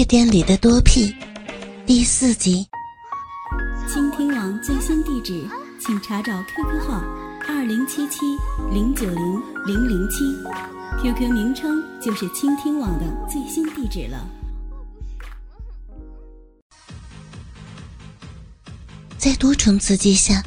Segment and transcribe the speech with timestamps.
[0.00, 1.14] 夜店里的多屁
[1.84, 2.66] 第四集。
[3.86, 5.46] 倾听网最新地址，
[5.78, 7.04] 请查找 QQ 号
[7.46, 8.20] 二零七七
[8.72, 10.24] 零九零零零七
[11.02, 14.26] ，QQ 名称就是倾听网的最新地址了。
[19.18, 20.42] 在多重刺激下，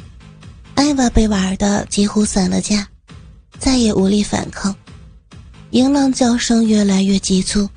[0.74, 2.88] 艾娃被玩的几乎散了架，
[3.60, 4.74] 再也无力反抗，
[5.70, 7.70] 淫浪叫声越来越急促。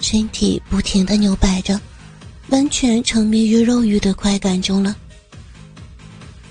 [0.00, 1.80] 身体不停的扭摆着，
[2.48, 4.94] 完全沉迷于肉欲的快感中了。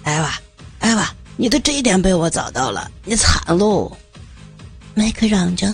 [0.04, 0.34] 艾娃，
[0.80, 3.96] 艾娃，你的这一点被我找到了，你惨喽！
[4.94, 5.74] 麦克嚷着：“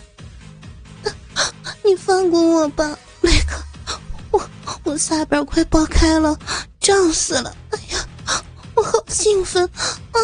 [1.83, 3.63] 你放过我吧，麦克！
[4.31, 4.49] 我
[4.83, 6.37] 我下边快爆开了，
[6.79, 7.55] 胀死了！
[7.71, 8.43] 哎呀，
[8.75, 9.63] 我好兴奋！
[9.65, 10.19] 啊，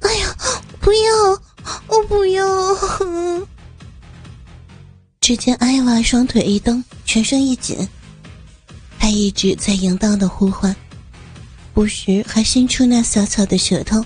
[0.00, 0.36] 哎呀，
[0.80, 1.40] 不要，
[1.88, 2.44] 我不要！”
[5.26, 7.76] 只见艾娃双腿一蹬，全身一紧，
[8.96, 10.72] 她一直在淫荡的呼唤，
[11.74, 14.04] 不时还伸出那小巧的舌头，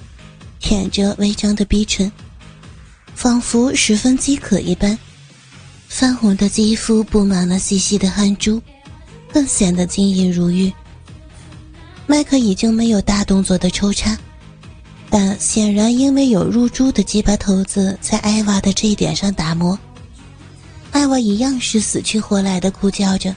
[0.60, 2.10] 舔着微张的逼唇，
[3.14, 4.98] 仿佛十分饥渴一般。
[5.88, 8.58] 泛红的肌肤布满了细细的汗珠，
[9.30, 10.72] 更显得晶莹如玉。
[12.06, 14.16] 麦克已经没有大动作的抽插，
[15.10, 19.78] 但显然因为有入珠的鸡巴头子在艾娃的这一点上打磨。
[20.92, 23.34] 艾娃一样是死去活来的哭叫着，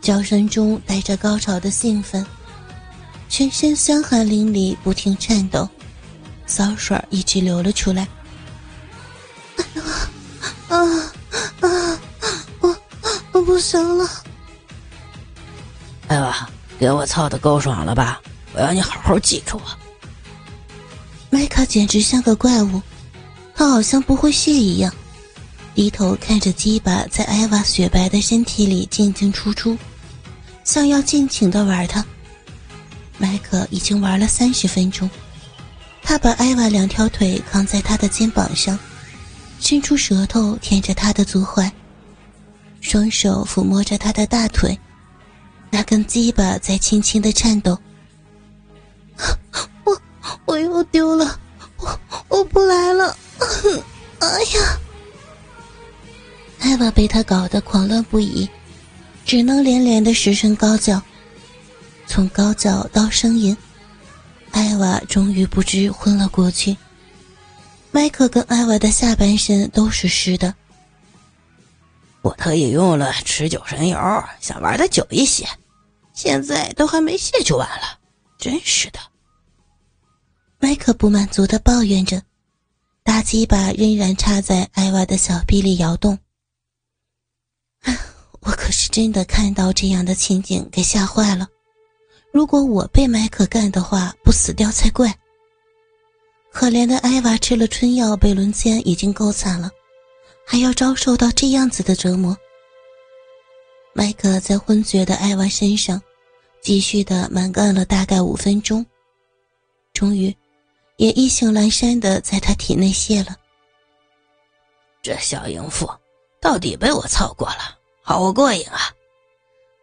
[0.00, 2.24] 叫声中带着高潮的兴奋，
[3.28, 5.68] 全身香汗淋漓，不停颤抖，
[6.46, 8.06] 骚水一直流了出来。
[10.68, 10.78] 啊
[11.60, 12.00] 啊啊！
[12.60, 12.76] 我
[13.32, 14.08] 我不行了！
[16.08, 18.20] 艾娃，给我操的够爽了吧？
[18.54, 19.62] 我要你好好记住我。
[21.30, 22.80] 麦卡简直像个怪物，
[23.54, 24.92] 他好像不会谢一样。
[25.74, 29.76] 低头看着鸡巴在艾娃雪白的身体里进进出出，
[30.64, 32.04] 想要尽情的玩它。
[33.18, 35.08] 麦克已经玩了三十分钟，
[36.02, 38.78] 他把艾娃两条腿扛在他的肩膀上，
[39.60, 41.70] 伸出舌头舔着他的足踝，
[42.80, 44.78] 双手抚摸着他的大腿，
[45.70, 47.78] 那根鸡巴在轻轻的颤抖。
[49.84, 50.00] 我
[50.44, 51.40] 我又丢了，
[51.78, 53.16] 我我不来了，
[54.20, 54.78] 哎呀！
[56.62, 58.48] 艾娃被他搞得狂乱不已，
[59.24, 61.02] 只能连连的失声高叫。
[62.06, 63.56] 从高叫到呻吟，
[64.52, 66.76] 艾娃终于不知昏了过去。
[67.90, 70.54] 麦克跟艾娃的下半身都是湿的。
[72.22, 73.98] 我特意用了持久神油，
[74.40, 75.44] 想玩的久一些，
[76.14, 77.98] 现在都还没卸就完了，
[78.38, 79.00] 真是的。
[80.60, 82.22] 麦克不满足的抱怨着，
[83.02, 86.16] 大鸡巴仍然插在艾娃的小臂里摇动。
[88.40, 91.48] 我可是真的看到这样的情景，给吓坏了。
[92.30, 95.12] 如果我被麦克干的话，不死掉才怪。
[96.50, 99.70] 可怜的艾娃吃了春药，被轮奸已经够惨了，
[100.46, 102.36] 还要遭受到这样子的折磨。
[103.94, 106.00] 麦克在昏厥的艾娃身上
[106.62, 108.84] 继续的蛮干了大概五分钟，
[109.92, 110.34] 终于
[110.96, 113.36] 也意兴阑珊的在他体内泄了。
[115.02, 115.90] 这小淫妇
[116.42, 117.78] 到底被我操过了。
[118.02, 118.92] 好过瘾啊！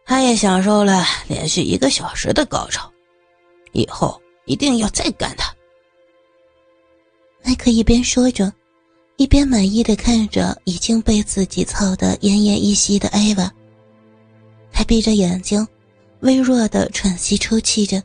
[0.04, 2.92] 他也享受了连续一个小时的高潮，
[3.72, 5.54] 以后一定要再干他。
[7.42, 8.52] 麦克一边说着，
[9.16, 13.50] 一边满意的看着已经被自己操得奄奄一息的艾娃。
[14.70, 15.66] 他闭着眼睛，
[16.20, 18.02] 微弱的喘息抽泣着，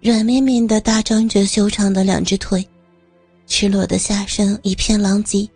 [0.00, 2.66] 软绵绵的大张着修长的两只腿，
[3.46, 5.48] 赤裸的下身一片狼藉，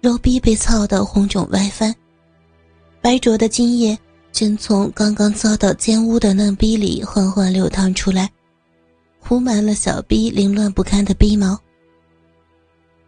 [0.00, 1.94] 肉壁被操得红肿外翻。
[3.00, 3.96] 白灼的精液
[4.32, 8.30] 正从刚刚遭到奸污的嫩逼里缓缓流淌出来，
[9.18, 11.58] 糊满了小逼凌乱不堪的逼毛。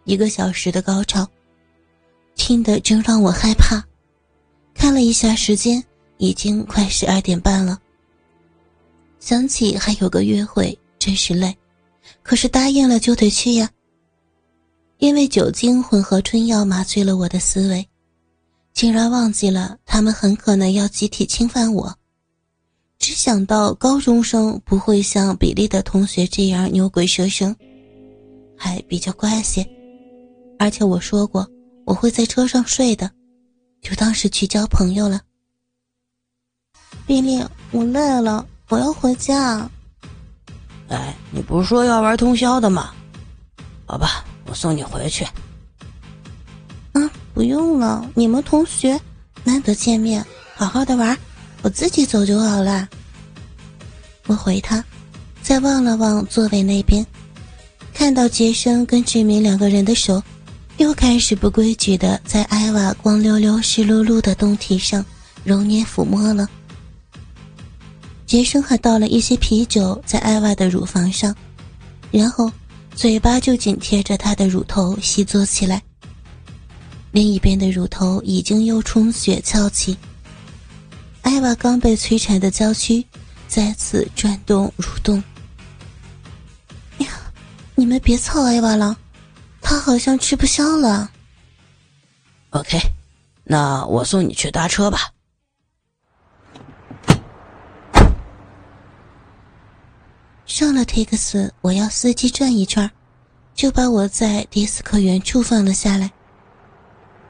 [0.05, 1.29] 一个小时的高潮，
[2.35, 3.85] 听得真让我害怕。
[4.75, 5.85] 看了一下时间，
[6.17, 7.79] 已经快十二点半了。
[9.21, 11.55] 想起还有个约会，真是累，
[12.23, 13.69] 可是答应了就得去呀。
[14.99, 17.89] 因为酒精混合春药麻醉了我的思维。
[18.73, 21.97] 竟然忘记了，他们很可能要集体侵犯我。
[22.99, 27.55] 只想到高中生不会像比利的同学这样牛鬼蛇神，
[28.57, 29.69] 还比较乖些。
[30.59, 31.49] 而且我说过
[31.85, 33.11] 我会在车上睡的，
[33.81, 35.21] 就当是去交朋友了。
[37.07, 37.41] 比利，
[37.71, 39.71] 我累了，我要回家。
[40.89, 42.93] 哎，你不是说要玩通宵的吗？
[43.87, 45.25] 好吧，我送你回去。
[46.93, 49.01] 啊不用了，你们同学
[49.45, 50.25] 难得见面，
[50.57, 51.17] 好好的玩，
[51.63, 52.89] 我自己走就好了。
[54.27, 54.85] 我回他，
[55.41, 57.07] 再望了望座位那边，
[57.95, 60.23] 看到杰生跟志明两个人的手，
[60.79, 65.05] 又开始不规矩的在艾娃光溜溜、湿漉漉的胴体上
[65.45, 66.49] 揉捏抚摸了。
[68.27, 71.35] 杰生还倒了一些啤酒在艾娃的乳房上，
[72.11, 72.51] 然后
[72.99, 75.81] 嘴巴就紧贴着他的乳头细嘬起来。
[77.13, 79.97] 另一边的乳头已经又充血翘起，
[81.23, 83.07] 艾娃刚被摧残的娇躯
[83.47, 85.23] 再次转动蠕动。
[86.99, 87.07] 呀，
[87.77, 88.97] 你们别操艾娃了，
[89.61, 91.09] 她好像吃不消了。
[92.51, 92.81] OK，
[93.45, 95.13] 那我送你去搭车吧。
[100.59, 102.91] 上了 taxi，我要司机转一圈，
[103.55, 106.11] 就把我在迪斯科原处放了下来。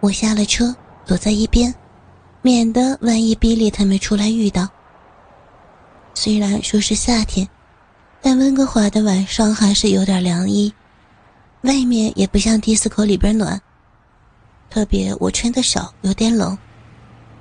[0.01, 1.75] 我下了车，躲在一边，
[2.41, 4.67] 免得万一比利他们出来遇到。
[6.15, 7.47] 虽然说是夏天，
[8.23, 10.73] 但温哥华的晚上还是有点凉意，
[11.65, 13.61] 外面也不像迪斯科里边暖。
[14.71, 16.57] 特别我穿的少，有点冷，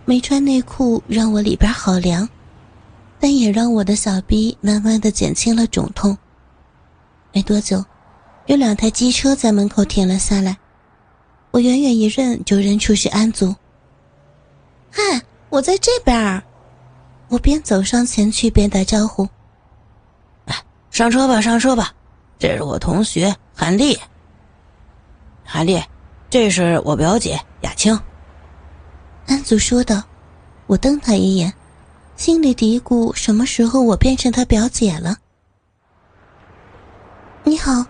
[0.04, 2.28] 没穿内裤让我里边好凉，
[3.19, 6.18] 但也让我的小臂慢慢的减轻了肿痛。
[7.34, 7.84] 没多久，
[8.46, 10.58] 有两台机车在门口停了下来。
[11.52, 13.56] 我远远一认就认出是安祖。
[14.92, 15.02] 嗨，
[15.50, 16.44] 我在这边儿。
[17.30, 19.28] 我边走上前去边打招呼。
[20.46, 21.94] 哎，上车吧，上车吧，
[22.40, 23.98] 这是我同学韩丽。
[25.44, 25.81] 韩丽，
[26.30, 28.00] 这是我表姐雅青。
[29.25, 30.04] 安祖说道。
[30.68, 31.54] 我瞪他一眼，
[32.18, 35.18] 心里嘀咕：什么时候我变成他表姐了？
[37.44, 37.86] 你好，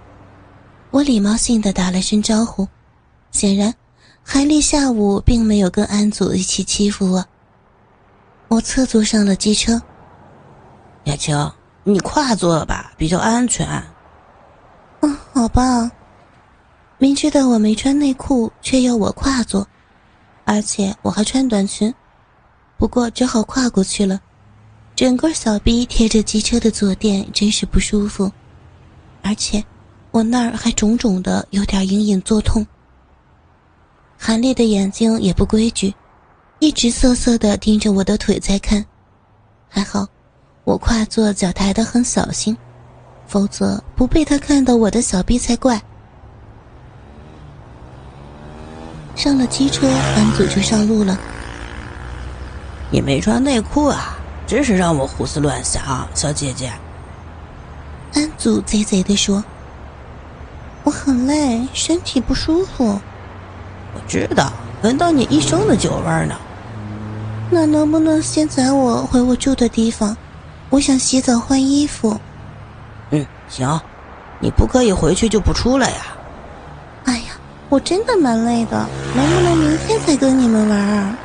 [0.92, 2.68] 我礼貌性的打了声招呼。
[3.32, 3.74] 显然，
[4.22, 7.26] 韩丽下午并没有跟安祖一起欺负我。
[8.50, 9.82] 我侧坐上了机车。
[11.06, 11.50] 雅青，
[11.86, 13.66] 你跨坐吧，比较安全。
[15.00, 15.90] 嗯，好吧。
[16.98, 19.66] 明知道我没穿内裤，却要我跨坐，
[20.44, 21.94] 而且我还穿短裙，
[22.78, 24.22] 不过只好跨过去了。
[24.96, 28.32] 整个小臂贴着机车的坐垫，真是不舒服，
[29.22, 29.64] 而且
[30.10, 32.66] 我那儿还肿肿的，有点隐隐作痛。
[34.18, 35.94] 韩丽的眼睛也不规矩，
[36.58, 38.84] 一直瑟瑟的盯着我的腿在看。
[39.70, 40.08] 还好，
[40.64, 42.58] 我跨坐脚抬得很小心，
[43.28, 45.80] 否则不被他看到我的小臂才怪。
[49.16, 51.20] 上了机车，安祖就上路了。
[52.90, 56.72] 你没穿内裤啊，真是让我胡思乱想，小姐姐。
[58.14, 59.44] 安祖贼贼地说
[60.84, 63.00] ：“我很累，身体不舒服。”
[63.94, 64.52] 我知道，
[64.84, 66.36] 闻到你一身的酒味呢。
[67.50, 70.16] 那能不能先载我回我住的地方？
[70.70, 72.20] 我想洗澡换衣服。
[73.12, 73.80] 嗯，行。
[74.40, 75.96] 你不可以回去就不出来呀？
[77.06, 77.34] 哎呀，
[77.70, 78.86] 我真的蛮累的，
[79.16, 81.18] 能不能明天再跟你们玩啊？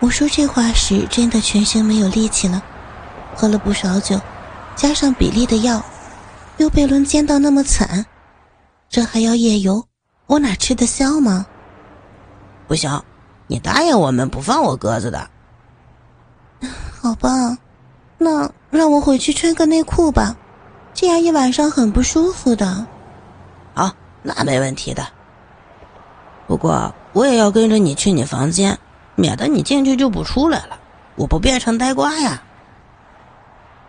[0.00, 2.62] 我说这话时，真的全身没有力气了。
[3.34, 4.20] 喝了不少酒，
[4.76, 5.84] 加上比利的药，
[6.56, 8.06] 又被轮奸到那么惨，
[8.88, 9.84] 这还要夜游？
[10.26, 11.46] 我哪吃得消吗？
[12.66, 13.02] 不行，
[13.46, 15.28] 你答应我们不放我鸽子的。
[17.00, 17.56] 好吧，
[18.18, 20.36] 那让我回去穿个内裤吧，
[20.94, 22.86] 这样一晚上很不舒服的。
[23.74, 25.06] 好，那没问题的。
[26.46, 28.78] 不过我也要跟着你去你房间，
[29.18, 30.78] 免得你进去就不出来了，
[31.16, 32.42] 我不变成呆瓜呀。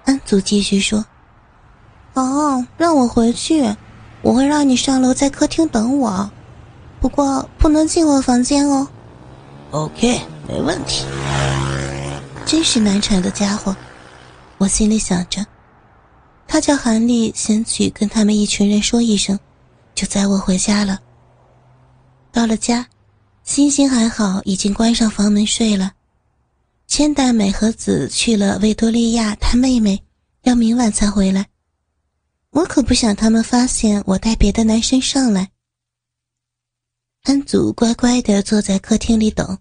[0.06, 1.06] 安祖继续说
[2.16, 3.76] ：“哦，让我回去。”
[4.22, 6.30] 我会让你上楼，在客厅等我，
[7.00, 8.86] 不过不能进我房间哦。
[9.72, 11.06] OK，没问题。
[12.46, 13.74] 真是难缠的家伙，
[14.58, 15.46] 我心里想着。
[16.46, 19.40] 他叫韩立先去跟他们一群人说一声，
[19.96, 21.00] 就载我回家了。
[22.34, 22.86] 到了家，
[23.50, 25.96] 星星还好，已经关上房门睡了。
[26.86, 30.04] 千代美和子去了维多利亚探妹妹，
[30.44, 31.50] 要明晚才回来。
[32.52, 35.50] 我可不想他们发现我带别的男生上来。
[37.24, 39.58] 安祖乖乖的坐在客厅里等，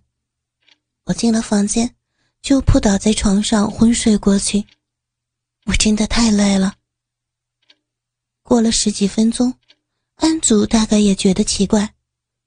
[1.06, 1.94] 我进了房间，
[2.42, 4.66] 就扑倒在床上昏睡过去。
[5.64, 6.74] 我真的太累了。
[8.42, 9.54] 过了十几分钟，
[10.16, 11.94] 安祖大概也觉得奇怪，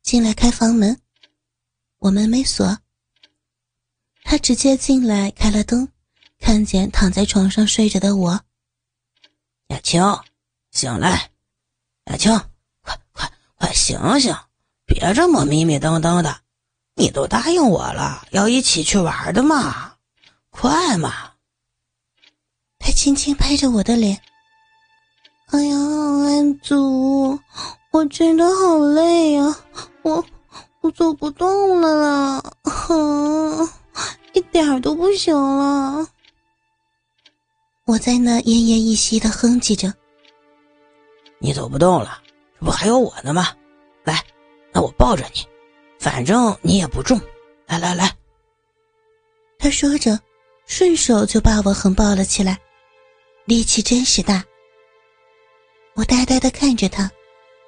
[0.04, 0.96] 进来开房门，
[2.02, 2.80] 我门没锁。
[4.24, 5.88] 他直接进来开了灯，
[6.40, 8.42] 看见躺在床上睡着的我，
[9.68, 10.04] 雅青。
[10.72, 11.30] 醒来，
[12.06, 12.32] 雅青，
[12.82, 14.34] 快快快醒醒！
[14.86, 16.42] 别这么迷迷瞪瞪的，
[16.96, 19.98] 你都答应我了，要一起去玩的嘛，
[20.50, 21.34] 快嘛！
[22.80, 24.20] 他轻轻拍着我的脸。
[25.48, 27.38] 哎呀，安祖，
[27.92, 29.44] 我真的好累呀，
[30.04, 30.26] 我
[30.82, 33.70] 我走不动了啦，哼，
[34.34, 36.08] 一点都不行了。
[37.86, 39.94] 我在那奄奄一息的哼唧着。
[41.38, 42.22] 你走不动了，
[42.60, 43.56] 这不还有我呢吗？
[44.04, 44.24] 来，
[44.74, 45.48] 那我抱着你。
[46.00, 47.22] 反正你也不重，
[47.68, 48.12] 来来来。
[49.60, 50.20] 他说着，
[50.66, 52.60] 顺手就把我横抱了起来，
[53.46, 54.44] 力气真是大。
[55.94, 57.12] 我呆呆的看着他，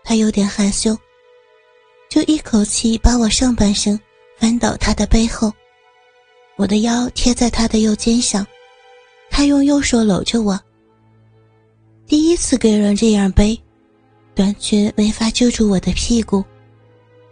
[0.04, 0.98] 他有点害羞，
[2.14, 4.00] 就一口气把我上半身
[4.38, 5.52] 翻到他的背后，
[6.58, 8.46] 我的腰贴在他的右肩上，
[9.32, 10.60] 他用右手搂着我。
[12.06, 13.60] 第一次给人这样背，
[14.36, 16.46] 短裙没法遮住我的屁股。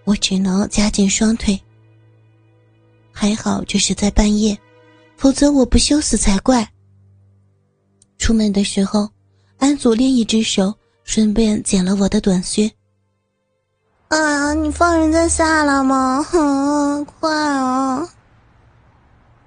[0.03, 1.61] 我只能夹紧双腿。
[3.11, 4.57] 还好这是在半夜，
[5.15, 6.67] 否则我不羞死才怪。
[8.17, 9.07] 出门的时候，
[9.59, 10.73] 安祖另一只手
[11.03, 12.67] 顺便剪了我的短靴。
[14.11, 16.21] 啊，你放人家下来吗？
[16.29, 18.05] 哼， 快啊！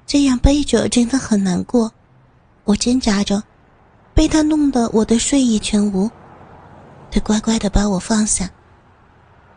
[0.07, 1.93] 这样背着真的很难过，
[2.65, 3.43] 我挣扎着，
[4.15, 6.11] 被他弄得我的睡意全无。
[7.11, 8.49] 他乖乖的把我放下。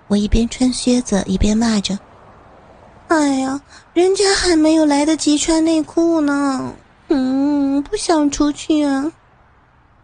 [0.09, 1.97] 我一边穿靴子一边骂着
[3.07, 3.61] ：“哎呀，
[3.93, 6.73] 人家还没有来得及穿内裤呢，
[7.07, 9.09] 嗯，不想出去啊。”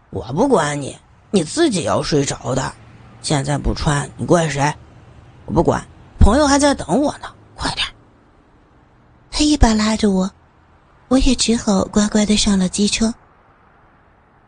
[0.08, 0.96] 我不管你，
[1.30, 2.72] 你自己要睡着的，
[3.20, 4.74] 现在不穿你怪谁？
[5.46, 5.86] 我不管，
[6.18, 7.86] 朋友还在等我呢，快点。
[9.30, 10.30] 他一把拉着我，
[11.08, 13.14] 我也只好乖乖的上了机车。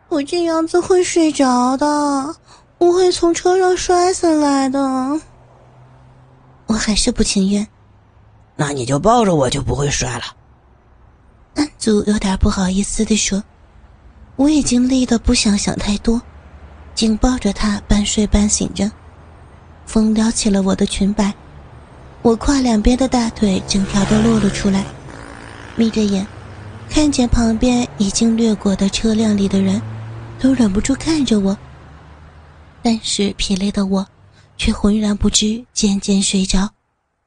[0.08, 1.86] 我这样子会睡着的，
[2.78, 5.20] 我会从车上摔下来的。
[6.66, 7.66] 我还是不情愿，
[8.54, 10.24] 那你就抱着我，就不会摔了。
[11.56, 13.42] 安祖有点不好意思的说
[14.36, 16.20] ：“我已经累得不想想太多，
[16.94, 18.90] 紧抱着他半睡半醒着。
[19.87, 21.33] 风撩起了我的裙摆，
[22.21, 24.85] 我胯两边的大腿整条都露了出来。
[25.76, 26.26] 眯着眼，
[26.90, 29.81] 看见旁边已经掠过的车辆里的人，
[30.38, 31.57] 都忍不住看着我。
[32.83, 34.07] 但是疲累的我。”
[34.59, 36.75] 却浑然不知，渐渐睡着。